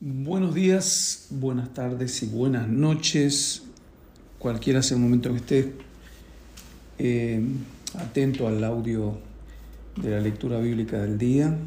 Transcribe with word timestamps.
Buenos 0.00 0.54
días, 0.54 1.26
buenas 1.30 1.74
tardes 1.74 2.22
y 2.22 2.26
buenas 2.26 2.68
noches. 2.68 3.64
Cualquiera 4.38 4.80
sea 4.80 4.96
el 4.96 5.02
momento 5.02 5.30
que 5.30 5.38
esté 5.38 5.72
eh, 7.00 7.42
atento 7.98 8.46
al 8.46 8.62
audio 8.62 9.18
de 9.96 10.10
la 10.10 10.20
lectura 10.20 10.60
bíblica 10.60 11.00
del 11.00 11.18
día. 11.18 11.58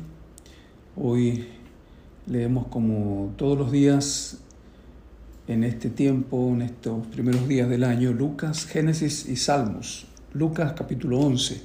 Hoy 0.95 1.45
leemos 2.25 2.67
como 2.67 3.33
todos 3.35 3.57
los 3.57 3.69
días 3.69 4.37
en 5.49 5.65
este 5.65 5.89
tiempo, 5.89 6.51
en 6.53 6.61
estos 6.61 7.05
primeros 7.07 7.49
días 7.49 7.67
del 7.67 7.83
año, 7.83 8.13
Lucas, 8.13 8.65
Génesis 8.65 9.27
y 9.27 9.35
Salmos. 9.35 10.07
Lucas 10.31 10.71
capítulo 10.71 11.19
11, 11.19 11.61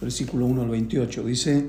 versículo 0.00 0.46
1 0.46 0.62
al 0.62 0.68
28. 0.68 1.24
Dice, 1.24 1.68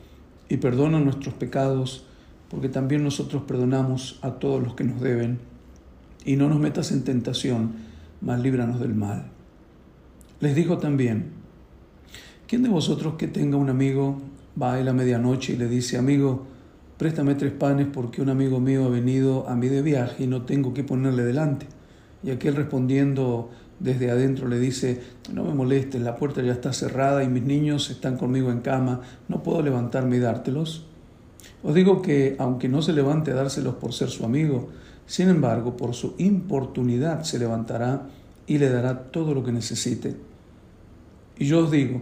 y 0.51 0.57
perdona 0.57 0.99
nuestros 0.99 1.33
pecados, 1.33 2.03
porque 2.49 2.67
también 2.67 3.05
nosotros 3.05 3.43
perdonamos 3.43 4.19
a 4.21 4.31
todos 4.31 4.61
los 4.61 4.75
que 4.75 4.83
nos 4.83 4.99
deben. 4.99 5.39
Y 6.25 6.35
no 6.35 6.49
nos 6.49 6.59
metas 6.59 6.91
en 6.91 7.05
tentación, 7.05 7.71
mas 8.19 8.41
líbranos 8.41 8.81
del 8.81 8.93
mal. 8.93 9.27
Les 10.41 10.53
dijo 10.53 10.77
también, 10.77 11.31
¿quién 12.47 12.63
de 12.63 12.67
vosotros 12.67 13.13
que 13.13 13.29
tenga 13.29 13.55
un 13.55 13.69
amigo 13.69 14.19
va 14.61 14.73
a 14.73 14.81
la 14.81 14.91
medianoche 14.91 15.53
y 15.53 15.55
le 15.55 15.69
dice, 15.69 15.97
amigo, 15.97 16.47
préstame 16.97 17.35
tres 17.35 17.53
panes 17.53 17.87
porque 17.87 18.21
un 18.21 18.27
amigo 18.27 18.59
mío 18.59 18.83
ha 18.83 18.89
venido 18.89 19.47
a 19.47 19.55
mí 19.55 19.69
de 19.69 19.81
viaje 19.81 20.25
y 20.25 20.27
no 20.27 20.41
tengo 20.41 20.73
que 20.73 20.83
ponerle 20.83 21.23
delante? 21.23 21.65
Y 22.23 22.31
aquel 22.31 22.57
respondiendo 22.57 23.51
desde 23.81 24.11
adentro 24.11 24.47
le 24.47 24.59
dice, 24.59 25.01
no 25.33 25.43
me 25.43 25.53
molestes, 25.53 26.01
la 26.01 26.15
puerta 26.15 26.41
ya 26.41 26.51
está 26.51 26.71
cerrada 26.71 27.23
y 27.23 27.27
mis 27.27 27.43
niños 27.43 27.89
están 27.89 28.15
conmigo 28.15 28.51
en 28.51 28.61
cama, 28.61 29.01
no 29.27 29.41
puedo 29.41 29.61
levantarme 29.63 30.17
y 30.17 30.19
dártelos. 30.19 30.85
Os 31.63 31.73
digo 31.73 32.01
que 32.01 32.35
aunque 32.37 32.69
no 32.69 32.81
se 32.81 32.93
levante 32.93 33.31
a 33.31 33.35
dárselos 33.35 33.75
por 33.75 33.93
ser 33.93 34.09
su 34.09 34.23
amigo, 34.23 34.69
sin 35.07 35.29
embargo, 35.29 35.75
por 35.77 35.95
su 35.95 36.13
importunidad 36.19 37.23
se 37.23 37.39
levantará 37.39 38.07
y 38.45 38.59
le 38.59 38.69
dará 38.69 39.11
todo 39.11 39.33
lo 39.33 39.43
que 39.43 39.51
necesite. 39.51 40.15
Y 41.39 41.45
yo 41.45 41.65
os 41.65 41.71
digo, 41.71 42.01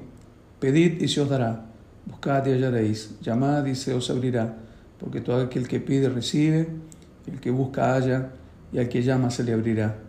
pedid 0.60 1.02
y 1.02 1.08
se 1.08 1.22
os 1.22 1.30
dará, 1.30 1.66
buscad 2.06 2.46
y 2.46 2.52
hallaréis, 2.52 3.16
llamad 3.22 3.66
y 3.66 3.76
se 3.76 3.94
os 3.94 4.10
abrirá, 4.10 4.58
porque 5.00 5.22
todo 5.22 5.42
aquel 5.42 5.68
que 5.68 5.80
pide 5.80 6.10
recibe, 6.10 6.68
el 7.26 7.40
que 7.40 7.52
busca 7.52 7.94
halla, 7.94 8.32
y 8.74 8.80
al 8.80 8.90
que 8.90 9.02
llama 9.02 9.32
se 9.32 9.44
le 9.46 9.54
abrirá. 9.54 10.09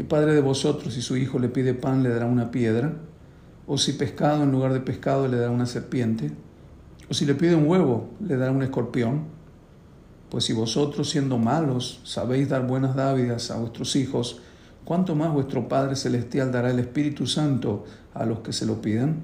¿Qué 0.00 0.04
padre 0.04 0.32
de 0.32 0.40
vosotros, 0.40 0.94
si 0.94 1.02
su 1.02 1.18
hijo 1.18 1.38
le 1.38 1.50
pide 1.50 1.74
pan, 1.74 2.02
le 2.02 2.08
dará 2.08 2.24
una 2.24 2.50
piedra? 2.50 2.94
¿O 3.66 3.76
si 3.76 3.92
pescado 3.92 4.44
en 4.44 4.50
lugar 4.50 4.72
de 4.72 4.80
pescado 4.80 5.28
le 5.28 5.36
dará 5.36 5.50
una 5.50 5.66
serpiente? 5.66 6.30
¿O 7.10 7.12
si 7.12 7.26
le 7.26 7.34
pide 7.34 7.54
un 7.54 7.68
huevo, 7.68 8.08
le 8.26 8.38
dará 8.38 8.50
un 8.50 8.62
escorpión? 8.62 9.24
Pues 10.30 10.44
si 10.44 10.54
vosotros, 10.54 11.10
siendo 11.10 11.36
malos, 11.36 12.00
sabéis 12.04 12.48
dar 12.48 12.66
buenas 12.66 12.96
dávidas 12.96 13.50
a 13.50 13.58
vuestros 13.58 13.94
hijos, 13.94 14.40
¿cuánto 14.86 15.14
más 15.14 15.34
vuestro 15.34 15.68
Padre 15.68 15.96
Celestial 15.96 16.50
dará 16.50 16.70
el 16.70 16.78
Espíritu 16.78 17.26
Santo 17.26 17.84
a 18.14 18.24
los 18.24 18.38
que 18.38 18.54
se 18.54 18.64
lo 18.64 18.80
pidan? 18.80 19.16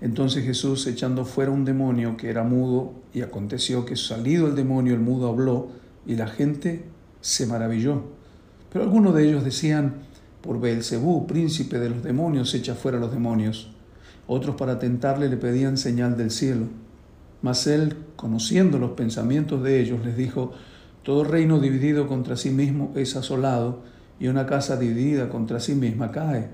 Entonces 0.00 0.44
Jesús, 0.44 0.84
echando 0.88 1.24
fuera 1.24 1.52
un 1.52 1.64
demonio 1.64 2.16
que 2.16 2.28
era 2.28 2.42
mudo, 2.42 2.92
y 3.14 3.20
aconteció 3.20 3.84
que 3.84 3.94
salido 3.94 4.48
el 4.48 4.56
demonio, 4.56 4.94
el 4.94 5.00
mudo 5.00 5.28
habló, 5.28 5.68
y 6.08 6.16
la 6.16 6.26
gente 6.26 6.86
se 7.20 7.46
maravilló. 7.46 8.18
Pero 8.70 8.84
algunos 8.84 9.14
de 9.14 9.26
ellos 9.26 9.44
decían, 9.44 9.94
por 10.42 10.60
Beelzebú, 10.60 11.26
príncipe 11.26 11.78
de 11.78 11.90
los 11.90 12.02
demonios, 12.02 12.54
echa 12.54 12.74
fuera 12.74 12.98
los 12.98 13.12
demonios. 13.12 13.70
Otros 14.26 14.56
para 14.56 14.78
tentarle 14.78 15.28
le 15.28 15.38
pedían 15.38 15.78
señal 15.78 16.16
del 16.16 16.30
cielo. 16.30 16.66
Mas 17.40 17.66
él, 17.66 17.96
conociendo 18.16 18.78
los 18.78 18.90
pensamientos 18.90 19.62
de 19.62 19.80
ellos, 19.80 20.04
les 20.04 20.16
dijo, 20.16 20.52
todo 21.02 21.24
reino 21.24 21.60
dividido 21.60 22.06
contra 22.06 22.36
sí 22.36 22.50
mismo 22.50 22.92
es 22.94 23.16
asolado, 23.16 23.82
y 24.20 24.26
una 24.26 24.46
casa 24.46 24.76
dividida 24.76 25.28
contra 25.28 25.60
sí 25.60 25.74
misma 25.74 26.10
cae. 26.10 26.48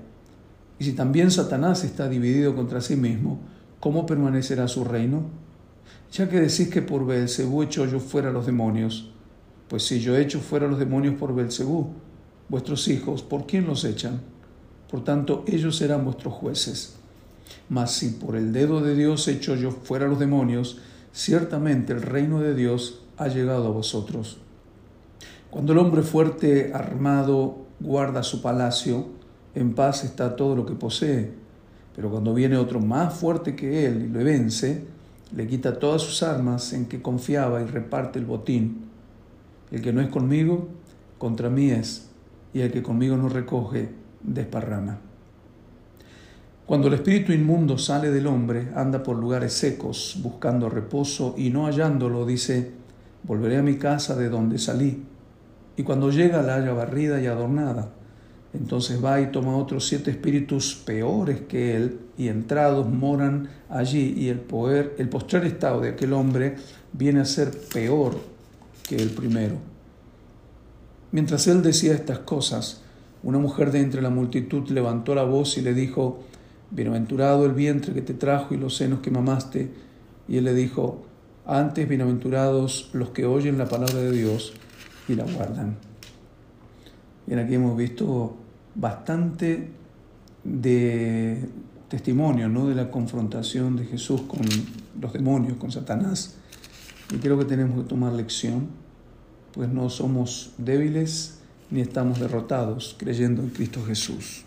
Y 0.79 0.85
si 0.85 0.93
también 0.93 1.31
Satanás 1.31 1.83
está 1.83 2.07
dividido 2.07 2.55
contra 2.55 2.79
sí 2.79 2.95
mismo, 2.95 3.39
¿cómo 3.79 4.05
permanecerá 4.05 4.67
su 4.67 4.85
reino? 4.85 5.23
Ya 6.11 6.29
que 6.29 6.39
decís 6.39 6.69
que 6.69 6.81
por 6.81 7.05
Beelzebú 7.05 7.63
echo 7.63 7.85
yo 7.85 7.99
fuera 7.99 8.31
los 8.31 8.45
demonios, 8.45 9.11
pues 9.67 9.83
si 9.83 9.99
yo 9.99 10.15
echo 10.15 10.39
fuera 10.39 10.67
los 10.67 10.79
demonios 10.79 11.15
por 11.15 11.33
Belcebú, 11.33 11.93
vuestros 12.49 12.87
hijos, 12.87 13.23
¿por 13.23 13.45
quién 13.45 13.65
los 13.67 13.83
echan? 13.85 14.21
Por 14.89 15.03
tanto, 15.03 15.43
ellos 15.47 15.77
serán 15.77 16.05
vuestros 16.05 16.33
jueces. 16.33 16.95
Mas 17.69 17.91
si 17.91 18.09
por 18.09 18.35
el 18.35 18.53
dedo 18.53 18.81
de 18.81 18.95
Dios 18.95 19.27
echo 19.27 19.55
yo 19.55 19.71
fuera 19.71 20.07
los 20.07 20.19
demonios, 20.19 20.79
ciertamente 21.11 21.93
el 21.93 22.01
reino 22.01 22.39
de 22.39 22.55
Dios 22.55 23.01
ha 23.17 23.27
llegado 23.27 23.67
a 23.67 23.71
vosotros. 23.71 24.37
Cuando 25.49 25.73
el 25.73 25.79
hombre 25.79 26.01
fuerte, 26.01 26.71
armado, 26.73 27.65
guarda 27.79 28.23
su 28.23 28.41
palacio, 28.41 29.07
en 29.53 29.73
paz 29.73 30.03
está 30.03 30.35
todo 30.35 30.55
lo 30.55 30.65
que 30.65 30.73
posee. 30.73 31.31
Pero 31.95 32.11
cuando 32.11 32.33
viene 32.33 32.57
otro 32.57 32.81
más 32.81 33.13
fuerte 33.13 33.55
que 33.55 33.85
él 33.85 34.05
y 34.05 34.13
lo 34.13 34.23
vence, 34.23 34.83
le 35.33 35.47
quita 35.47 35.79
todas 35.79 36.01
sus 36.01 36.23
armas 36.23 36.73
en 36.73 36.85
que 36.85 37.01
confiaba 37.01 37.61
y 37.61 37.65
reparte 37.65 38.19
el 38.19 38.25
botín. 38.25 38.85
El 39.71 39.81
que 39.81 39.93
no 39.93 40.01
es 40.01 40.09
conmigo, 40.09 40.67
contra 41.17 41.49
mí 41.49 41.71
es, 41.71 42.09
y 42.55 42.61
el 42.61 42.71
que 42.71 42.81
conmigo 42.81 43.17
no 43.17 43.27
recoge, 43.27 43.89
desparrama. 44.23 44.97
Cuando 46.65 46.87
el 46.87 46.93
espíritu 46.93 47.33
inmundo 47.33 47.77
sale 47.77 48.11
del 48.11 48.27
hombre, 48.27 48.69
anda 48.73 49.03
por 49.03 49.17
lugares 49.17 49.51
secos, 49.51 50.17
buscando 50.23 50.69
reposo, 50.69 51.35
y 51.37 51.49
no 51.49 51.67
hallándolo, 51.67 52.25
dice, 52.25 52.71
volveré 53.23 53.57
a 53.57 53.61
mi 53.61 53.75
casa 53.75 54.15
de 54.15 54.29
donde 54.29 54.57
salí. 54.57 55.03
Y 55.75 55.83
cuando 55.83 56.09
llega 56.11 56.41
la 56.41 56.55
haya 56.55 56.71
barrida 56.71 57.21
y 57.21 57.27
adornada. 57.27 57.91
Entonces 58.53 59.03
va 59.03 59.19
y 59.19 59.33
toma 59.33 59.57
otros 59.57 59.85
siete 59.85 60.11
espíritus 60.11 60.75
peores 60.75 61.41
que 61.41 61.75
él, 61.75 61.99
y 62.17 62.29
entrados 62.29 62.87
moran 62.87 63.49
allí, 63.69 64.13
y 64.15 64.29
el, 64.29 64.39
poder, 64.39 64.95
el 64.97 65.09
postrer 65.09 65.43
estado 65.43 65.81
de 65.81 65.89
aquel 65.89 66.13
hombre 66.13 66.55
viene 66.93 67.19
a 67.19 67.25
ser 67.25 67.51
peor 67.73 68.17
que 68.87 68.95
el 68.95 69.09
primero. 69.09 69.74
Mientras 71.15 71.47
él 71.47 71.61
decía 71.61 71.93
estas 71.93 72.19
cosas, 72.19 72.81
una 73.23 73.39
mujer 73.39 73.71
de 73.71 73.79
entre 73.79 74.01
la 74.01 74.09
multitud 74.09 74.67
levantó 74.67 75.15
la 75.15 75.23
voz 75.23 75.57
y 75.57 75.61
le 75.61 75.73
dijo, 75.73 76.19
Bienaventurado 76.71 77.45
el 77.45 77.53
vientre 77.53 77.93
que 77.93 78.01
te 78.01 78.13
trajo 78.13 78.53
y 78.53 78.57
los 78.57 78.75
senos 78.75 78.99
que 78.99 79.11
mamaste. 79.11 79.71
Y 80.27 80.35
él 80.35 80.43
le 80.43 80.53
dijo, 80.53 81.05
antes 81.45 81.87
bienaventurados 81.87 82.89
los 82.91 83.11
que 83.11 83.25
oyen 83.25 83.57
la 83.57 83.69
palabra 83.69 83.95
de 83.95 84.11
Dios 84.11 84.55
y 85.07 85.15
la 85.15 85.23
guardan. 85.23 85.77
Bien, 87.25 87.39
aquí 87.39 87.53
hemos 87.53 87.77
visto 87.77 88.35
bastante 88.75 89.69
de 90.43 91.47
testimonio 91.87 92.49
¿no? 92.49 92.67
de 92.67 92.75
la 92.75 92.91
confrontación 92.91 93.77
de 93.77 93.85
Jesús 93.85 94.23
con 94.23 94.41
los 94.99 95.13
demonios, 95.13 95.55
con 95.55 95.71
Satanás. 95.71 96.35
Y 97.09 97.19
creo 97.19 97.39
que 97.39 97.45
tenemos 97.45 97.81
que 97.81 97.87
tomar 97.87 98.11
lección, 98.11 98.83
pues 99.55 99.69
no 99.69 99.89
somos 99.89 100.51
débiles 100.57 101.35
ni 101.71 101.79
estamos 101.79 102.19
derrotados 102.19 102.95
creyendo 102.99 103.41
en 103.41 103.49
Cristo 103.49 103.83
Jesús. 103.85 104.43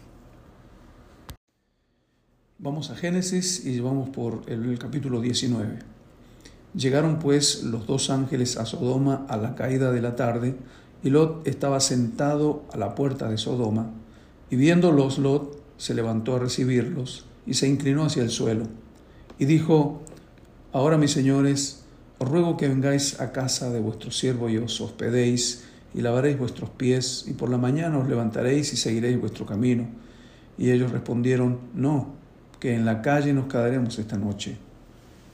Vamos 2.58 2.90
a 2.90 2.94
Génesis 2.94 3.64
y 3.64 3.80
vamos 3.80 4.10
por 4.10 4.42
el 4.48 4.78
capítulo 4.78 5.22
19. 5.22 5.78
Llegaron 6.74 7.18
pues 7.18 7.62
los 7.62 7.86
dos 7.86 8.10
ángeles 8.10 8.58
a 8.58 8.66
Sodoma 8.66 9.24
a 9.28 9.38
la 9.38 9.54
caída 9.54 9.90
de 9.92 10.02
la 10.02 10.14
tarde, 10.14 10.56
y 11.02 11.10
Lot 11.10 11.46
estaba 11.48 11.80
sentado 11.80 12.64
a 12.72 12.76
la 12.76 12.94
puerta 12.94 13.30
de 13.30 13.38
Sodoma, 13.38 13.90
y 14.50 14.56
viéndolos 14.56 15.18
Lot 15.18 15.62
se 15.78 15.94
levantó 15.94 16.36
a 16.36 16.40
recibirlos 16.40 17.24
y 17.46 17.54
se 17.54 17.66
inclinó 17.66 18.04
hacia 18.04 18.22
el 18.22 18.30
suelo, 18.30 18.64
y 19.38 19.46
dijo, 19.46 20.02
Ahora 20.72 20.98
mis 20.98 21.12
señores, 21.12 21.84
os 22.18 22.28
ruego 22.28 22.56
que 22.56 22.68
vengáis 22.68 23.20
a 23.20 23.32
casa 23.32 23.70
de 23.70 23.80
vuestro 23.80 24.10
siervo 24.10 24.48
y 24.48 24.58
os 24.58 24.80
hospedéis, 24.80 25.64
y 25.94 26.02
lavaréis 26.02 26.38
vuestros 26.38 26.70
pies, 26.70 27.24
y 27.28 27.32
por 27.32 27.48
la 27.48 27.58
mañana 27.58 27.98
os 27.98 28.08
levantaréis 28.08 28.72
y 28.72 28.76
seguiréis 28.76 29.20
vuestro 29.20 29.46
camino. 29.46 29.86
Y 30.58 30.70
ellos 30.70 30.90
respondieron, 30.90 31.60
No, 31.74 32.14
que 32.60 32.74
en 32.74 32.84
la 32.84 33.02
calle 33.02 33.32
nos 33.32 33.46
quedaremos 33.46 33.98
esta 33.98 34.18
noche. 34.18 34.58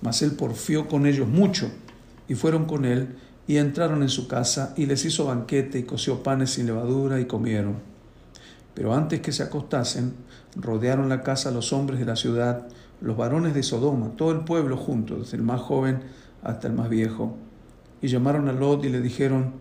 Mas 0.02 0.22
él 0.22 0.32
porfió 0.32 0.86
con 0.86 1.06
ellos 1.06 1.26
mucho, 1.26 1.70
y 2.28 2.34
fueron 2.34 2.66
con 2.66 2.84
él, 2.84 3.16
y 3.46 3.56
entraron 3.56 4.02
en 4.02 4.08
su 4.08 4.28
casa 4.28 4.72
y 4.76 4.86
les 4.86 5.04
hizo 5.04 5.26
banquete 5.26 5.78
y 5.78 5.82
coció 5.82 6.22
panes 6.22 6.50
sin 6.50 6.66
levadura 6.66 7.20
y 7.20 7.26
comieron. 7.26 7.76
Pero 8.74 8.94
antes 8.94 9.20
que 9.20 9.32
se 9.32 9.42
acostasen, 9.42 10.14
rodearon 10.56 11.08
la 11.08 11.22
casa 11.22 11.50
los 11.50 11.72
hombres 11.72 11.98
de 11.98 12.06
la 12.06 12.16
ciudad, 12.16 12.66
los 13.00 13.16
varones 13.16 13.54
de 13.54 13.62
Sodoma, 13.62 14.12
todo 14.16 14.32
el 14.32 14.40
pueblo 14.40 14.76
junto, 14.76 15.16
desde 15.16 15.36
el 15.36 15.42
más 15.42 15.60
joven 15.60 16.00
hasta 16.44 16.68
el 16.68 16.74
más 16.74 16.88
viejo. 16.88 17.36
Y 18.00 18.08
llamaron 18.08 18.48
a 18.48 18.52
Lot 18.52 18.84
y 18.84 18.90
le 18.90 19.00
dijeron, 19.00 19.54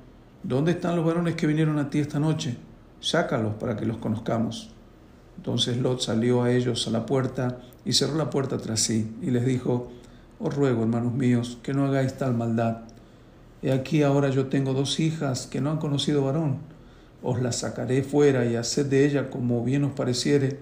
¿dónde 0.43 0.71
están 0.71 0.95
los 0.95 1.05
varones 1.05 1.35
que 1.35 1.47
vinieron 1.47 1.79
a 1.79 1.89
ti 1.89 1.99
esta 1.99 2.19
noche? 2.19 2.57
Sácalos 2.99 3.55
para 3.55 3.75
que 3.75 3.85
los 3.85 3.97
conozcamos. 3.97 4.69
Entonces 5.37 5.77
Lot 5.77 6.01
salió 6.01 6.43
a 6.43 6.51
ellos 6.51 6.87
a 6.87 6.91
la 6.91 7.05
puerta 7.05 7.57
y 7.85 7.93
cerró 7.93 8.15
la 8.15 8.29
puerta 8.29 8.57
tras 8.57 8.81
sí 8.81 9.15
y 9.21 9.31
les 9.31 9.45
dijo, 9.45 9.91
Os 10.39 10.55
ruego, 10.55 10.83
hermanos 10.83 11.13
míos, 11.13 11.57
que 11.63 11.73
no 11.73 11.85
hagáis 11.85 12.13
tal 12.17 12.33
maldad. 12.35 12.81
He 13.61 13.71
aquí 13.71 14.03
ahora 14.03 14.29
yo 14.29 14.47
tengo 14.47 14.73
dos 14.73 14.99
hijas 14.99 15.47
que 15.47 15.61
no 15.61 15.71
han 15.71 15.77
conocido 15.77 16.25
varón. 16.25 16.57
Os 17.21 17.41
las 17.41 17.57
sacaré 17.57 18.03
fuera 18.03 18.45
y 18.45 18.57
haced 18.57 18.87
de 18.87 19.05
ella 19.05 19.29
como 19.29 19.63
bien 19.63 19.85
os 19.85 19.93
pareciere, 19.93 20.59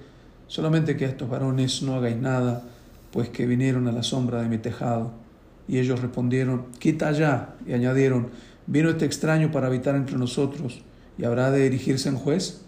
solamente 0.48 0.96
que 0.96 1.06
a 1.06 1.10
estos 1.10 1.28
varones 1.28 1.82
no 1.82 1.96
hagáis 1.96 2.18
nada, 2.18 2.64
pues 3.12 3.30
que 3.30 3.48
vinieron 3.48 3.88
a 3.88 3.92
la 3.92 4.04
sombra 4.04 4.44
de 4.44 4.50
mi 4.50 4.60
tejado. 4.60 5.21
Y 5.72 5.80
ellos 5.80 6.02
respondieron, 6.02 6.66
Quita 6.78 7.08
allá. 7.08 7.56
Y 7.66 7.72
añadieron, 7.72 8.30
Vino 8.68 8.90
este 8.90 9.06
extraño 9.06 9.52
para 9.52 9.68
habitar 9.68 9.96
entre 9.96 10.18
nosotros, 10.18 10.84
y 11.18 11.24
habrá 11.24 11.50
de 11.50 11.66
erigirse 11.66 12.10
en 12.10 12.16
juez 12.16 12.62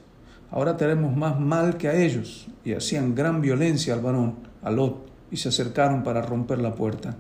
ahora 0.54 0.78
tenemos 0.78 1.18
más 1.18 1.40
mal 1.40 1.78
que 1.78 1.90
a 1.90 1.96
ellos. 1.96 2.48
Y 2.64 2.74
hacían 2.74 3.16
gran 3.16 3.42
violencia 3.42 3.94
al 3.94 4.02
varón, 4.02 4.36
a 4.62 4.72
Lot, 4.72 5.10
y 5.32 5.38
se 5.38 5.50
acercaron 5.50 6.04
para 6.04 6.22
romper 6.22 6.60
la 6.60 6.76
puerta. 6.76 7.16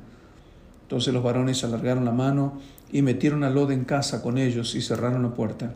Entonces 0.83 1.13
los 1.13 1.23
varones 1.23 1.63
alargaron 1.63 2.05
la 2.05 2.11
mano 2.11 2.59
y 2.91 3.01
metieron 3.01 3.43
a 3.43 3.49
Lot 3.49 3.71
en 3.71 3.85
casa 3.85 4.21
con 4.21 4.37
ellos 4.37 4.75
y 4.75 4.81
cerraron 4.81 5.23
la 5.23 5.33
puerta. 5.33 5.73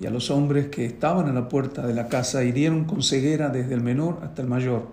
Y 0.00 0.06
a 0.06 0.10
los 0.10 0.30
hombres 0.30 0.68
que 0.68 0.86
estaban 0.86 1.28
en 1.28 1.34
la 1.34 1.48
puerta 1.48 1.86
de 1.86 1.92
la 1.92 2.08
casa 2.08 2.42
hirieron 2.42 2.86
con 2.86 3.02
ceguera 3.02 3.50
desde 3.50 3.74
el 3.74 3.82
menor 3.82 4.20
hasta 4.22 4.40
el 4.40 4.48
mayor, 4.48 4.88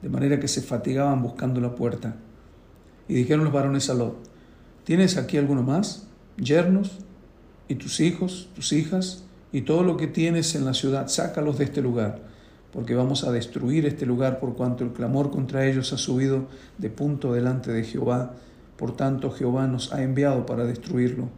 de 0.00 0.08
manera 0.08 0.40
que 0.40 0.48
se 0.48 0.62
fatigaban 0.62 1.22
buscando 1.22 1.60
la 1.60 1.74
puerta. 1.74 2.16
Y 3.08 3.14
dijeron 3.14 3.44
los 3.44 3.52
varones 3.52 3.88
a 3.90 3.94
Lot, 3.94 4.16
¿tienes 4.84 5.16
aquí 5.16 5.38
alguno 5.38 5.62
más? 5.62 6.06
¿Yernos? 6.36 6.98
¿Y 7.68 7.74
tus 7.76 8.00
hijos, 8.00 8.48
tus 8.54 8.72
hijas? 8.72 9.24
y 9.52 9.62
todo 9.62 9.82
lo 9.82 9.96
que 9.96 10.06
tienes 10.06 10.54
en 10.54 10.64
la 10.64 10.74
ciudad, 10.74 11.08
sácalos 11.08 11.58
de 11.58 11.64
este 11.64 11.80
lugar, 11.80 12.20
porque 12.72 12.94
vamos 12.94 13.24
a 13.24 13.32
destruir 13.32 13.86
este 13.86 14.04
lugar 14.04 14.40
por 14.40 14.54
cuanto 14.54 14.84
el 14.84 14.92
clamor 14.92 15.30
contra 15.30 15.66
ellos 15.66 15.92
ha 15.92 15.98
subido 15.98 16.46
de 16.76 16.90
punto 16.90 17.32
delante 17.32 17.72
de 17.72 17.84
Jehová, 17.84 18.34
por 18.76 18.94
tanto 18.96 19.30
Jehová 19.30 19.66
nos 19.66 19.92
ha 19.92 20.02
enviado 20.02 20.44
para 20.44 20.64
destruirlo. 20.64 21.30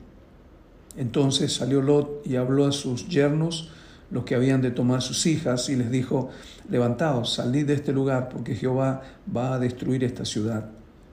Entonces 0.97 1.55
salió 1.55 1.81
Lot 1.81 2.27
y 2.27 2.37
habló 2.37 2.67
a 2.67 2.73
sus 2.73 3.09
yernos, 3.09 3.71
los 4.11 4.25
que 4.25 4.35
habían 4.35 4.61
de 4.61 4.73
tomar 4.73 5.03
sus 5.03 5.25
hijas, 5.27 5.69
y 5.69 5.77
les 5.77 5.89
dijo, 5.89 6.31
levantaos, 6.69 7.33
salid 7.35 7.67
de 7.67 7.75
este 7.75 7.93
lugar, 7.93 8.29
porque 8.29 8.57
Jehová 8.57 9.03
va 9.35 9.55
a 9.55 9.59
destruir 9.61 10.03
esta 10.03 10.25
ciudad. 10.25 10.69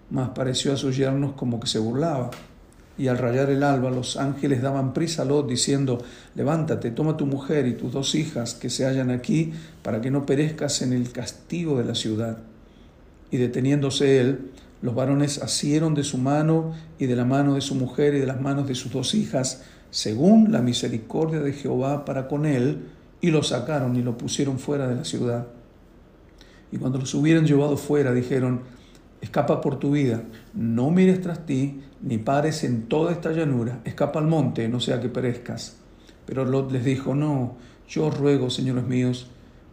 Mas 0.09 0.29
pareció 0.29 0.73
a 0.73 0.77
sus 0.77 0.95
yernos 0.95 1.33
como 1.33 1.59
que 1.59 1.67
se 1.67 1.79
burlaba 1.79 2.31
y 2.97 3.07
al 3.09 3.17
rayar 3.17 3.49
el 3.49 3.63
alba 3.63 3.91
los 3.91 4.17
ángeles 4.17 4.61
daban 4.61 4.93
prisa 4.93 5.21
a 5.21 5.25
Lot 5.25 5.47
diciendo, 5.47 5.99
levántate, 6.35 6.89
toma 6.91 7.15
tu 7.15 7.25
mujer 7.27 7.67
y 7.67 7.73
tus 7.73 7.91
dos 7.91 8.15
hijas 8.15 8.55
que 8.55 8.69
se 8.69 8.85
hallan 8.85 9.11
aquí, 9.11 9.53
para 9.83 10.01
que 10.01 10.09
no 10.09 10.25
perezcas 10.25 10.81
en 10.81 10.93
el 10.93 11.11
castigo 11.11 11.77
de 11.77 11.85
la 11.85 11.93
ciudad. 11.93 12.39
Y 13.29 13.37
deteniéndose 13.37 14.19
él, 14.19 14.51
los 14.81 14.95
varones 14.95 15.41
asieron 15.41 15.93
de 15.93 16.03
su 16.03 16.17
mano 16.17 16.73
y 16.97 17.05
de 17.05 17.15
la 17.15 17.25
mano 17.25 17.53
de 17.53 17.61
su 17.61 17.75
mujer 17.75 18.15
y 18.15 18.19
de 18.19 18.25
las 18.25 18.41
manos 18.41 18.67
de 18.67 18.75
sus 18.75 18.91
dos 18.91 19.13
hijas, 19.13 19.63
según 19.91 20.51
la 20.51 20.61
misericordia 20.61 21.39
de 21.39 21.53
Jehová 21.53 22.03
para 22.03 22.27
con 22.27 22.45
él, 22.45 22.85
y 23.21 23.29
lo 23.29 23.43
sacaron 23.43 23.95
y 23.95 24.01
lo 24.01 24.17
pusieron 24.17 24.57
fuera 24.57 24.87
de 24.87 24.95
la 24.95 25.05
ciudad. 25.05 25.47
Y 26.71 26.77
cuando 26.77 26.97
los 26.99 27.13
hubieran 27.13 27.45
llevado 27.45 27.77
fuera, 27.77 28.11
dijeron, 28.13 28.61
escapa 29.21 29.61
por 29.61 29.79
tu 29.79 29.91
vida, 29.91 30.23
no 30.53 30.91
mires 30.91 31.21
tras 31.21 31.45
ti, 31.45 31.81
ni 32.01 32.17
pares 32.17 32.63
en 32.63 32.83
toda 32.83 33.11
esta 33.11 33.31
llanura, 33.31 33.81
escapa 33.83 34.19
al 34.19 34.27
monte, 34.27 34.67
no 34.67 34.79
sea 34.79 34.99
que 35.01 35.09
perezcas. 35.09 35.77
Pero 36.25 36.45
Lot 36.45 36.71
les 36.71 36.85
dijo, 36.85 37.15
no, 37.15 37.55
yo 37.87 38.09
ruego, 38.09 38.49
señores 38.49 38.85
míos, 38.85 39.29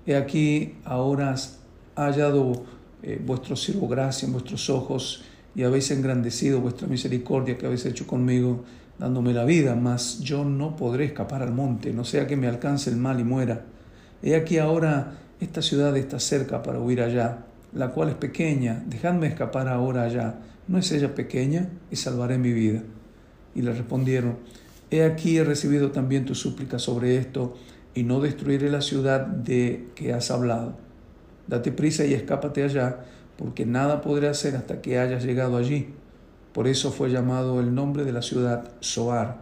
he 0.06 0.16
aquí 0.16 0.74
ahora 0.84 1.34
ha 1.96 2.04
hallado 2.06 2.64
eh, 3.02 3.20
vuestro 3.24 3.56
siervo 3.56 3.88
gracia 3.88 4.26
en 4.26 4.32
vuestros 4.32 4.70
ojos 4.70 5.24
y 5.54 5.62
habéis 5.62 5.90
engrandecido 5.90 6.60
vuestra 6.60 6.88
misericordia 6.88 7.58
que 7.58 7.66
habéis 7.66 7.86
hecho 7.86 8.06
conmigo, 8.06 8.64
dándome 8.98 9.32
la 9.32 9.44
vida, 9.44 9.74
mas 9.74 10.20
yo 10.20 10.44
no 10.44 10.76
podré 10.76 11.04
escapar 11.04 11.42
al 11.42 11.52
monte, 11.52 11.92
no 11.92 12.04
sea 12.04 12.26
que 12.26 12.36
me 12.36 12.46
alcance 12.46 12.90
el 12.90 12.96
mal 12.96 13.20
y 13.20 13.24
muera. 13.24 13.64
He 14.22 14.34
aquí 14.36 14.58
ahora 14.58 15.18
esta 15.40 15.60
ciudad 15.62 15.96
está 15.96 16.18
cerca 16.18 16.62
para 16.62 16.80
huir 16.80 17.02
allá 17.02 17.44
la 17.74 17.90
cual 17.90 18.08
es 18.08 18.14
pequeña, 18.14 18.84
dejadme 18.86 19.26
escapar 19.26 19.68
ahora 19.68 20.04
allá. 20.04 20.36
¿No 20.68 20.78
es 20.78 20.90
ella 20.92 21.14
pequeña? 21.14 21.68
Y 21.90 21.96
salvaré 21.96 22.38
mi 22.38 22.52
vida. 22.52 22.82
Y 23.54 23.62
le 23.62 23.72
respondieron, 23.72 24.38
He 24.90 25.04
aquí 25.04 25.38
he 25.38 25.44
recibido 25.44 25.90
también 25.90 26.24
tu 26.24 26.34
súplica 26.34 26.78
sobre 26.78 27.16
esto, 27.16 27.56
y 27.94 28.04
no 28.04 28.20
destruiré 28.20 28.70
la 28.70 28.80
ciudad 28.80 29.26
de 29.26 29.88
que 29.94 30.12
has 30.12 30.30
hablado. 30.30 30.76
Date 31.46 31.72
prisa 31.72 32.04
y 32.04 32.14
escápate 32.14 32.62
allá, 32.62 33.04
porque 33.36 33.66
nada 33.66 34.00
podré 34.00 34.28
hacer 34.28 34.56
hasta 34.56 34.80
que 34.80 34.98
hayas 34.98 35.24
llegado 35.24 35.56
allí. 35.56 35.88
Por 36.52 36.68
eso 36.68 36.92
fue 36.92 37.10
llamado 37.10 37.60
el 37.60 37.74
nombre 37.74 38.04
de 38.04 38.12
la 38.12 38.22
ciudad 38.22 38.70
Soar. 38.80 39.38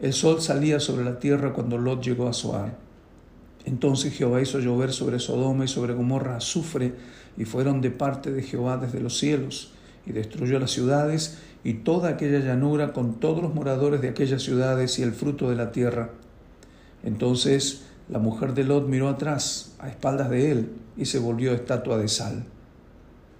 El 0.00 0.12
sol 0.12 0.40
salía 0.40 0.80
sobre 0.80 1.04
la 1.04 1.18
tierra 1.18 1.52
cuando 1.52 1.78
Lot 1.78 2.02
llegó 2.02 2.28
a 2.28 2.32
Soar. 2.32 2.89
Entonces 3.70 4.12
Jehová 4.14 4.42
hizo 4.42 4.58
llover 4.58 4.92
sobre 4.92 5.20
Sodoma 5.20 5.64
y 5.64 5.68
sobre 5.68 5.94
Gomorra 5.94 6.36
azufre, 6.36 6.92
y 7.36 7.44
fueron 7.44 7.80
de 7.80 7.92
parte 7.92 8.32
de 8.32 8.42
Jehová 8.42 8.78
desde 8.78 8.98
los 8.98 9.16
cielos, 9.16 9.70
y 10.04 10.10
destruyó 10.10 10.58
las 10.58 10.72
ciudades 10.72 11.38
y 11.62 11.74
toda 11.74 12.08
aquella 12.08 12.40
llanura 12.40 12.92
con 12.92 13.20
todos 13.20 13.40
los 13.40 13.54
moradores 13.54 14.00
de 14.00 14.08
aquellas 14.08 14.42
ciudades 14.42 14.98
y 14.98 15.04
el 15.04 15.12
fruto 15.12 15.50
de 15.50 15.54
la 15.54 15.70
tierra. 15.70 16.10
Entonces 17.04 17.84
la 18.08 18.18
mujer 18.18 18.54
de 18.54 18.64
Lot 18.64 18.88
miró 18.88 19.08
atrás, 19.08 19.76
a 19.78 19.88
espaldas 19.88 20.30
de 20.30 20.50
él, 20.50 20.72
y 20.96 21.04
se 21.04 21.20
volvió 21.20 21.52
estatua 21.52 21.96
de 21.96 22.08
sal. 22.08 22.46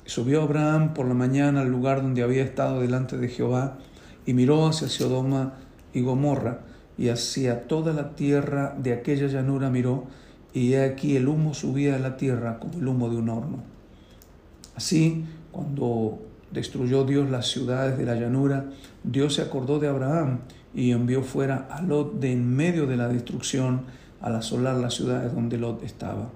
subió 0.05 0.43
Abraham 0.43 0.95
por 0.95 1.07
la 1.07 1.15
mañana 1.15 1.63
al 1.63 1.71
lugar 1.71 2.03
donde 2.03 2.23
había 2.23 2.45
estado 2.45 2.83
delante 2.83 3.17
de 3.17 3.27
Jehová, 3.27 3.79
y 4.27 4.35
miró 4.35 4.69
hacia 4.69 4.89
Sodoma 4.89 5.55
y 5.93 6.03
Gomorra, 6.03 6.61
y 6.99 7.09
hacia 7.09 7.67
toda 7.67 7.93
la 7.93 8.15
tierra 8.15 8.75
de 8.79 8.93
aquella 8.93 9.27
llanura 9.27 9.71
miró, 9.71 10.05
y 10.53 10.73
he 10.75 10.85
aquí 10.85 11.17
el 11.17 11.29
humo 11.29 11.55
subía 11.55 11.95
de 11.95 12.01
la 12.01 12.17
tierra 12.17 12.59
como 12.59 12.75
el 12.79 12.89
humo 12.89 13.09
de 13.09 13.17
un 13.17 13.29
horno. 13.29 13.59
Así, 14.75 15.25
cuando 15.53 16.19
destruyó 16.51 17.05
Dios 17.05 17.31
las 17.31 17.49
ciudades 17.49 17.97
de 17.97 18.05
la 18.05 18.15
llanura, 18.15 18.67
Dios 19.05 19.35
se 19.35 19.43
acordó 19.43 19.79
de 19.79 19.89
Abraham 19.89 20.41
y 20.75 20.91
envió 20.91 21.23
fuera 21.23 21.69
a 21.71 21.83
Lot 21.83 22.19
de 22.21 22.33
en 22.33 22.55
medio 22.55 22.87
de 22.87 22.97
la 22.97 23.09
destrucción 23.09 23.83
al 24.21 24.37
asolar 24.37 24.77
las 24.77 24.95
ciudades 24.95 25.35
donde 25.35 25.59
Lot 25.59 25.83
estaba. 25.83 26.31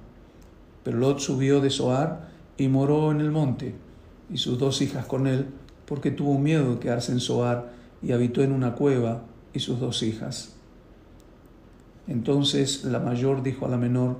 Pero 0.82 0.98
Lot 0.98 1.18
subió 1.18 1.60
de 1.60 1.70
Zoar 1.70 2.28
y 2.56 2.68
moró 2.68 3.10
en 3.10 3.20
el 3.20 3.30
monte, 3.30 3.74
y 4.30 4.38
sus 4.38 4.58
dos 4.58 4.80
hijas 4.82 5.06
con 5.06 5.26
él, 5.26 5.46
porque 5.86 6.10
tuvo 6.10 6.38
miedo 6.38 6.74
de 6.74 6.80
quedarse 6.80 7.12
en 7.12 7.20
Zoar 7.20 7.72
y 8.02 8.12
habitó 8.12 8.42
en 8.42 8.52
una 8.52 8.74
cueva 8.74 9.22
y 9.54 9.60
sus 9.60 9.80
dos 9.80 10.02
hijas. 10.02 10.54
Entonces 12.06 12.84
la 12.84 13.00
mayor 13.00 13.42
dijo 13.42 13.64
a 13.64 13.70
la 13.70 13.78
menor, 13.78 14.18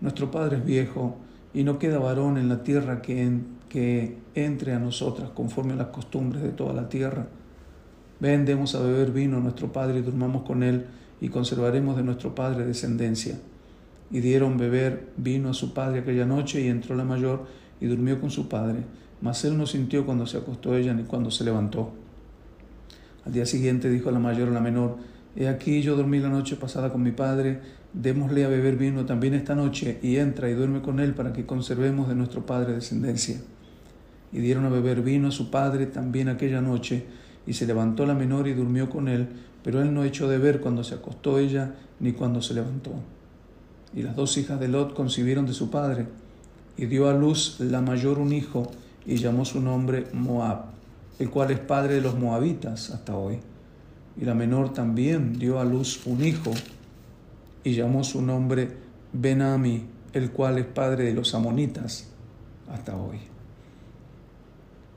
Nuestro 0.00 0.30
padre 0.30 0.58
es 0.58 0.64
viejo, 0.64 1.16
y 1.54 1.64
no 1.64 1.78
queda 1.78 1.98
varón 1.98 2.36
en 2.36 2.48
la 2.48 2.62
tierra 2.62 3.00
que, 3.00 3.38
que 3.68 4.18
entre 4.34 4.72
a 4.72 4.78
nosotras 4.78 5.30
conforme 5.30 5.72
a 5.72 5.76
las 5.76 5.86
costumbres 5.88 6.42
de 6.42 6.50
toda 6.50 6.74
la 6.74 6.88
tierra. 6.88 7.26
Ven, 8.20 8.44
demos 8.44 8.74
a 8.74 8.80
beber 8.80 9.12
vino 9.12 9.38
a 9.38 9.40
nuestro 9.40 9.72
padre 9.72 10.00
y 10.00 10.02
durmamos 10.02 10.42
con 10.42 10.62
él, 10.62 10.86
y 11.20 11.28
conservaremos 11.28 11.96
de 11.96 12.02
nuestro 12.02 12.34
padre 12.34 12.66
descendencia. 12.66 13.38
Y 14.10 14.20
dieron 14.20 14.58
beber 14.58 15.08
vino 15.16 15.48
a 15.48 15.54
su 15.54 15.72
padre 15.72 16.00
aquella 16.00 16.26
noche, 16.26 16.60
y 16.60 16.68
entró 16.68 16.96
la 16.96 17.04
mayor 17.04 17.46
y 17.80 17.86
durmió 17.86 18.20
con 18.20 18.30
su 18.30 18.48
padre. 18.48 18.80
Mas 19.20 19.44
él 19.44 19.56
no 19.56 19.66
sintió 19.66 20.04
cuando 20.04 20.26
se 20.26 20.38
acostó 20.38 20.76
ella 20.76 20.92
ni 20.92 21.04
cuando 21.04 21.30
se 21.30 21.44
levantó. 21.44 21.92
Al 23.26 23.32
día 23.32 23.46
siguiente 23.46 23.88
dijo 23.90 24.10
la 24.10 24.18
mayor 24.18 24.48
a 24.48 24.52
la 24.52 24.60
menor, 24.60 24.98
He 25.36 25.48
aquí 25.48 25.82
yo 25.82 25.96
dormí 25.96 26.20
la 26.20 26.28
noche 26.28 26.54
pasada 26.54 26.92
con 26.92 27.02
mi 27.02 27.10
padre, 27.10 27.60
démosle 27.92 28.44
a 28.44 28.48
beber 28.48 28.76
vino 28.76 29.04
también 29.04 29.34
esta 29.34 29.54
noche, 29.54 29.98
y 30.00 30.16
entra 30.16 30.48
y 30.48 30.54
duerme 30.54 30.80
con 30.80 31.00
él 31.00 31.14
para 31.14 31.32
que 31.32 31.44
conservemos 31.44 32.08
de 32.08 32.14
nuestro 32.14 32.46
padre 32.46 32.74
descendencia. 32.74 33.40
Y 34.32 34.38
dieron 34.38 34.64
a 34.64 34.68
beber 34.68 35.02
vino 35.02 35.28
a 35.28 35.32
su 35.32 35.50
padre 35.50 35.86
también 35.86 36.28
aquella 36.28 36.60
noche, 36.60 37.04
y 37.46 37.54
se 37.54 37.66
levantó 37.66 38.06
la 38.06 38.14
menor 38.14 38.46
y 38.46 38.54
durmió 38.54 38.88
con 38.88 39.08
él, 39.08 39.28
pero 39.64 39.82
él 39.82 39.92
no 39.92 40.04
echó 40.04 40.28
de 40.28 40.38
ver 40.38 40.60
cuando 40.60 40.84
se 40.84 40.94
acostó 40.94 41.38
ella 41.38 41.74
ni 41.98 42.12
cuando 42.12 42.40
se 42.40 42.54
levantó. 42.54 42.92
Y 43.92 44.02
las 44.02 44.14
dos 44.14 44.36
hijas 44.38 44.60
de 44.60 44.68
Lot 44.68 44.94
concibieron 44.94 45.46
de 45.46 45.52
su 45.52 45.68
padre, 45.68 46.06
y 46.76 46.86
dio 46.86 47.08
a 47.08 47.14
luz 47.14 47.58
la 47.58 47.80
mayor 47.80 48.18
un 48.18 48.32
hijo, 48.32 48.70
y 49.04 49.16
llamó 49.16 49.44
su 49.44 49.60
nombre 49.60 50.06
Moab, 50.12 50.73
el 51.18 51.30
cual 51.30 51.50
es 51.50 51.58
padre 51.58 51.94
de 51.94 52.00
los 52.00 52.18
moabitas 52.18 52.90
hasta 52.90 53.16
hoy. 53.16 53.38
y 54.16 54.24
la 54.24 54.34
menor 54.34 54.72
también 54.72 55.40
dio 55.40 55.58
a 55.58 55.64
luz 55.64 56.06
un 56.06 56.24
hijo 56.24 56.52
y 57.64 57.74
llamó 57.74 58.04
su 58.04 58.22
nombre 58.22 58.70
Benami, 59.12 59.84
el 60.12 60.30
cual 60.30 60.58
es 60.58 60.66
padre 60.66 61.04
de 61.04 61.14
los 61.14 61.34
amonitas 61.34 62.06
hasta 62.70 62.96
hoy. 62.96 63.18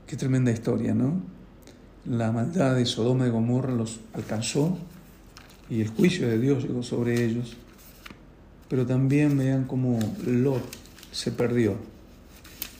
Qué 0.05 0.15
tremenda 0.15 0.51
historia, 0.51 0.93
¿no? 0.93 1.19
La 2.05 2.31
maldad 2.31 2.75
de 2.75 2.85
Sodoma 2.85 3.27
y 3.27 3.29
Gomorra 3.29 3.73
los 3.73 3.99
alcanzó 4.13 4.77
y 5.69 5.81
el 5.81 5.89
juicio 5.89 6.27
de 6.27 6.39
Dios 6.39 6.63
llegó 6.63 6.83
sobre 6.83 7.25
ellos. 7.25 7.57
Pero 8.69 8.85
también 8.85 9.37
vean 9.37 9.65
cómo 9.65 9.99
Lot 10.25 10.63
se 11.11 11.31
perdió. 11.31 11.75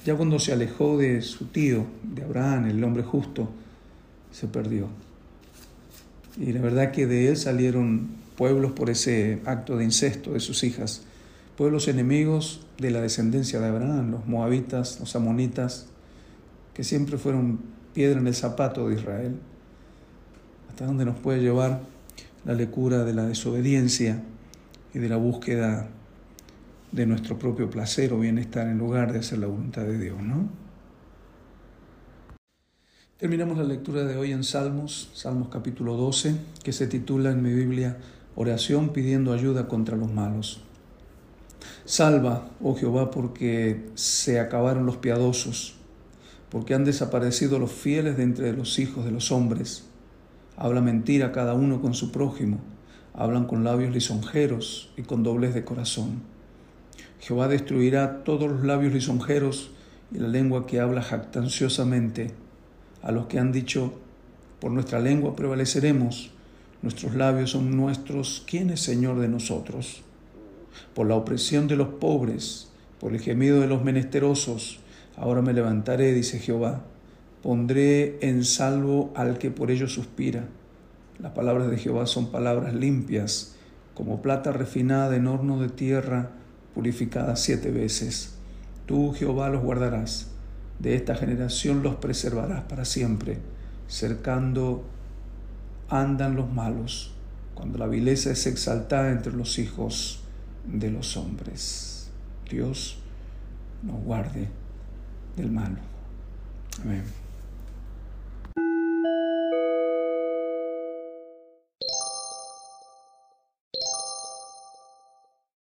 Ya 0.08 0.16
cuando 0.16 0.40
se 0.40 0.54
alejó 0.54 0.98
de 0.98 1.22
su 1.22 1.48
tío, 1.48 1.86
de 2.02 2.24
Abraham, 2.24 2.68
el 2.68 2.82
hombre 2.82 3.04
justo, 3.04 3.50
se 4.32 4.48
perdió. 4.48 4.88
Y 6.38 6.54
la 6.54 6.62
verdad 6.62 6.94
que 6.94 7.06
de 7.08 7.28
él 7.28 7.36
salieron 7.36 8.08
pueblos 8.38 8.72
por 8.72 8.90
ese 8.90 9.42
acto 9.44 9.76
de 9.76 9.84
incesto 9.84 10.32
de 10.32 10.40
sus 10.40 10.64
hijas, 10.64 11.02
pueblos 11.58 11.90
enemigos 11.90 12.66
de 12.78 12.92
la 12.92 13.02
descendencia 13.02 13.60
de 13.60 13.68
Abraham, 13.68 14.12
los 14.12 14.26
moabitas, 14.26 14.98
los 15.02 15.14
amonitas, 15.18 15.88
que 16.74 16.86
siempre 16.86 17.18
fueron 17.18 17.60
piedra 17.94 18.22
en 18.22 18.28
el 18.28 18.36
zapato 18.36 18.88
de 18.88 18.96
Israel. 18.96 19.36
¿Hasta 20.70 20.86
dónde 20.86 21.04
nos 21.04 21.18
puede 21.20 21.42
llevar 21.42 21.82
la 22.46 22.54
lecura 22.54 23.04
de 23.04 23.14
la 23.14 23.26
desobediencia 23.26 24.24
y 24.94 25.00
de 25.00 25.10
la 25.10 25.18
búsqueda 25.18 25.90
de 26.92 27.06
nuestro 27.06 27.38
propio 27.38 27.70
placer 27.70 28.14
o 28.14 28.20
bienestar 28.20 28.68
en 28.68 28.78
lugar 28.78 29.12
de 29.12 29.20
hacer 29.20 29.40
la 29.40 29.48
voluntad 29.48 29.84
de 29.84 29.98
Dios, 29.98 30.22
¿no? 30.22 30.50
Terminamos 33.18 33.58
la 33.58 33.64
lectura 33.64 34.04
de 34.04 34.16
hoy 34.16 34.32
en 34.32 34.44
Salmos, 34.44 35.10
Salmos 35.16 35.50
capítulo 35.50 35.96
12, 35.96 36.36
que 36.64 36.72
se 36.72 36.86
titula 36.86 37.32
en 37.32 37.42
mi 37.42 37.52
Biblia 37.52 37.98
Oración 38.36 38.90
pidiendo 38.90 39.34
ayuda 39.34 39.68
contra 39.68 39.98
los 39.98 40.14
malos. 40.14 40.62
Salva, 41.86 42.48
oh 42.62 42.76
Jehová, 42.76 43.10
porque 43.10 43.90
se 43.96 44.40
acabaron 44.40 44.86
los 44.86 44.98
piadosos, 44.98 45.78
porque 46.52 46.76
han 46.76 46.86
desaparecido 46.86 47.58
los 47.58 47.72
fieles 47.72 48.18
de 48.18 48.24
entre 48.24 48.54
los 48.54 48.78
hijos 48.78 49.04
de 49.06 49.12
los 49.12 49.32
hombres. 49.32 49.86
Habla 50.56 50.82
mentira 50.82 51.32
cada 51.32 51.56
uno 51.56 51.82
con 51.82 51.96
su 51.96 52.12
prójimo, 52.12 52.60
hablan 53.16 53.48
con 53.48 53.64
labios 53.64 53.92
lisonjeros 53.92 54.94
y 54.96 55.02
con 55.02 55.24
doblez 55.24 55.56
de 55.56 55.66
corazón. 55.66 56.37
Jehová 57.20 57.48
destruirá 57.48 58.24
todos 58.24 58.50
los 58.50 58.64
labios 58.64 58.94
lisonjeros 58.94 59.72
y 60.12 60.20
la 60.20 60.28
lengua 60.28 60.66
que 60.66 60.80
habla 60.80 61.02
jactanciosamente 61.02 62.32
a 63.02 63.12
los 63.12 63.28
que 63.28 63.40
han 63.40 63.52
dicho, 63.52 63.94
por 64.60 64.72
nuestra 64.72 65.00
lengua 65.00 65.36
prevaleceremos, 65.36 66.32
nuestros 66.82 67.16
labios 67.16 67.52
son 67.52 67.76
nuestros, 67.76 68.44
¿quién 68.48 68.70
es 68.70 68.82
Señor 68.82 69.20
de 69.20 69.28
nosotros? 69.28 70.04
Por 70.94 71.08
la 71.08 71.16
opresión 71.16 71.68
de 71.68 71.76
los 71.76 71.88
pobres, 71.88 72.70
por 73.00 73.14
el 73.14 73.20
gemido 73.20 73.62
de 73.62 73.68
los 73.68 73.84
menesterosos, 73.84 74.80
ahora 75.16 75.42
me 75.42 75.54
levantaré, 75.54 76.14
dice 76.14 76.40
Jehová, 76.40 76.84
pondré 77.42 78.18
en 78.22 78.44
salvo 78.44 79.12
al 79.16 79.38
que 79.38 79.52
por 79.52 79.72
ello 79.72 79.88
suspira. 79.88 80.46
Las 81.20 81.32
palabras 81.32 81.70
de 81.70 81.78
Jehová 81.78 82.06
son 82.06 82.32
palabras 82.32 82.74
limpias, 82.74 83.56
como 83.94 84.22
plata 84.22 84.52
refinada 84.52 85.16
en 85.16 85.28
horno 85.28 85.60
de 85.60 85.70
tierra, 85.70 86.32
purificada 86.78 87.36
siete 87.36 87.72
veces. 87.72 88.36
Tú, 88.86 89.12
Jehová, 89.12 89.50
los 89.50 89.64
guardarás 89.64 90.28
de 90.78 90.94
esta 90.96 91.16
generación 91.16 91.82
los 91.82 91.96
preservarás 91.96 92.66
para 92.66 92.86
siempre. 92.86 93.40
Cercando 93.88 94.86
andan 95.90 96.36
los 96.36 96.54
malos, 96.54 97.16
cuando 97.56 97.80
la 97.80 97.88
vileza 97.88 98.30
es 98.30 98.46
exaltada 98.46 99.12
entre 99.12 99.34
los 99.34 99.58
hijos 99.58 100.20
de 100.68 100.92
los 100.92 101.18
hombres. 101.18 102.12
Dios 102.48 103.00
nos 103.82 104.00
guarde 104.04 104.48
del 105.36 105.50
malo. 105.50 105.80
Amén. 106.84 107.27